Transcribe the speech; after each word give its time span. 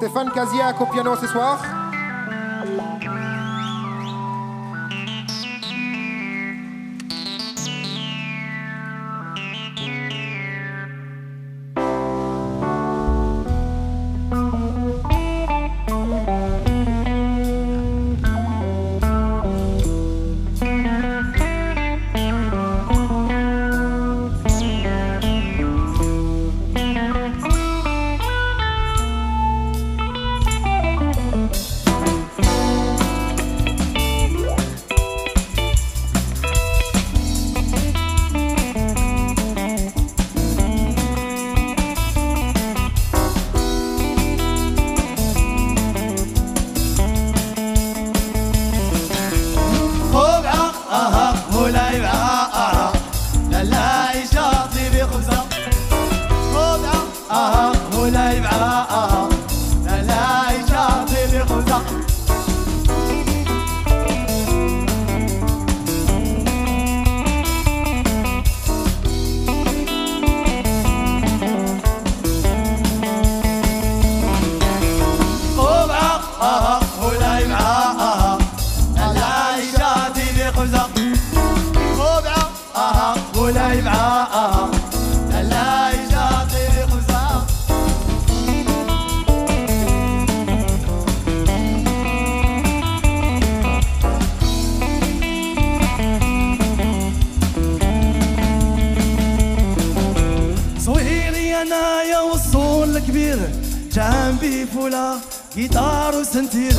Stéphane 0.00 0.30
Kaziak 0.30 0.80
au 0.80 0.86
piano 0.86 1.14
ce 1.14 1.26
soir. 1.26 1.79
معايا 101.80 102.20
والصون 102.20 102.96
الكبير 102.96 103.38
جنبي 103.92 104.66
فولا 104.66 105.16
جيتار 105.54 106.14
وسنتير. 106.16 106.76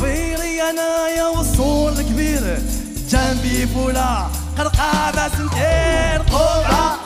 فيري 0.00 0.62
أنايا 0.62 1.26
والصون 1.26 1.92
الكبير 1.92 2.58
جنبي 3.08 3.66
فولا 3.66 4.26
قرقابة 4.58 5.28
سنتير. 5.28 6.22
قرعة 6.32 6.96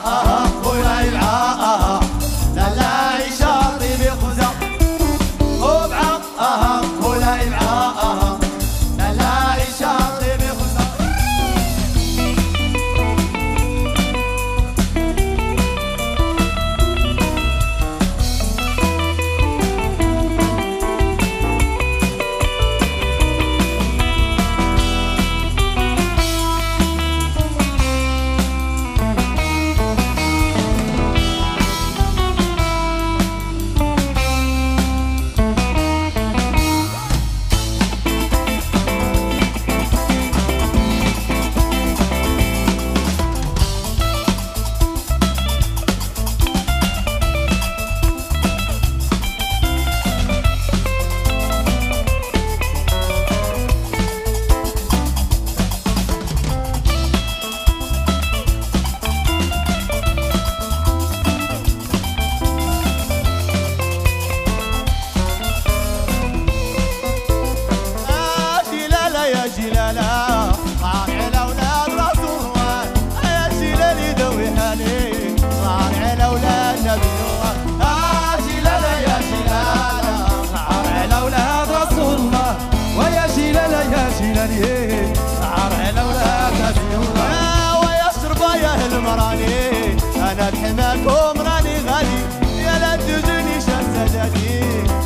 أنا 90.41 90.51
بحماكم 90.51 91.41
راني 91.41 91.79
غالي. 91.79 92.21
يا 92.59 92.79
لا 92.79 92.97
تجوني 92.97 93.61
شمس 93.61 94.13
جدي. 94.13 94.65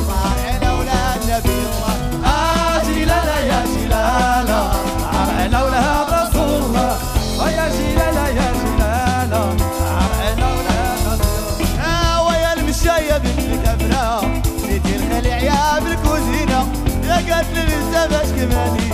على 0.09 0.69
أولاد 0.69 1.21
نبي 1.29 1.59
الله. 1.67 1.95
آه 2.25 2.83
جلاله 2.83 3.39
يا 3.39 3.65
جلاله 3.65 4.71
على 5.13 5.57
أولاد 5.57 6.07
رسول 6.13 6.61
الله. 6.63 6.97
ويا 7.39 7.69
جلاله 7.69 8.27
يا 8.27 8.51
جلاله 8.61 9.55
على 9.97 10.43
أولاد 10.43 10.99
رسول 11.07 11.35
الله. 11.59 11.85
آه، 11.85 12.27
ويا 12.27 12.53
المشايه 12.53 13.17
بالكبره 13.17 14.21
سيدي 14.61 14.95
الخليع 14.95 15.37
يا 15.37 15.79
بالكوزينه 15.79 16.67
يا 17.07 17.15
قتل 17.15 17.57
الزبش 17.57 18.29
كمالي 18.37 18.89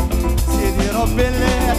سيدي 0.47 0.89
ربي 0.89 1.27
اللي 1.27 1.71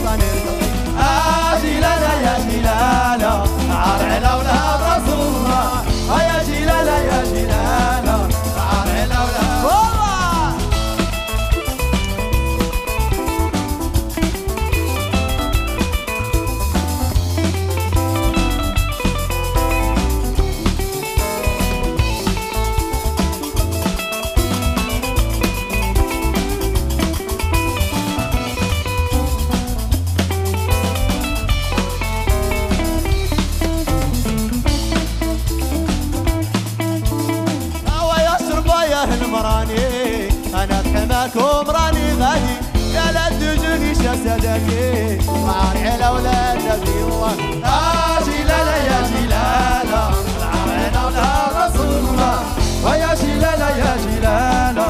سهل 39.03 39.31
مراني 39.31 40.29
أنا 40.55 40.81
اتحماكم 40.81 41.71
راني 41.71 42.13
غادي. 42.21 42.57
يا 42.95 43.13
لا 43.13 43.29
تجوني 43.29 43.95
شاسدكي 43.95 45.19
العار 45.29 45.77
على 45.87 46.09
ولاد 46.15 46.59
نبيوه 46.69 47.31
يا 47.65 48.21
جلالة 48.27 48.77
يا 48.91 49.01
جلالة 49.11 50.05
العار 50.39 51.15
على 51.17 51.67
رسول 51.67 51.93
الله. 52.11 52.39
ويا 52.85 53.15
جلالة 53.15 53.69
يا 53.83 53.97
جلالة 54.05 54.89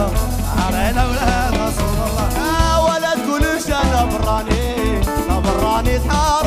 العار 0.61 0.75
على 0.75 1.03
ولاد 1.11 1.55
رسول 1.55 1.97
الله. 2.07 2.29
ولا 2.85 3.13
تقولوش 3.15 3.67
أنا 3.67 4.05
براني 4.05 5.01
أنا 5.31 5.41
براني 5.41 5.99
تحارب 5.99 6.42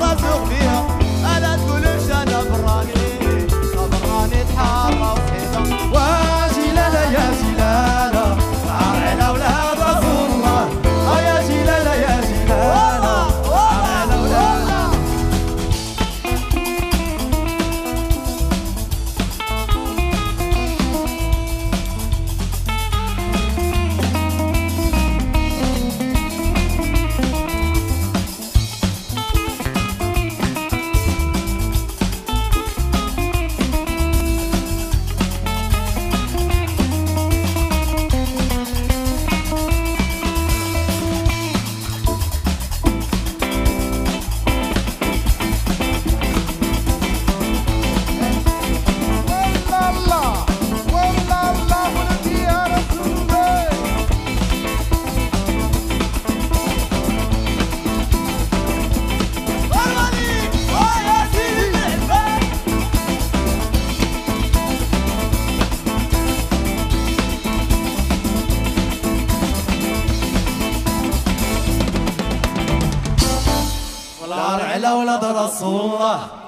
محمد 75.15 75.37
رسول 75.37 75.81
الله. 75.81 76.44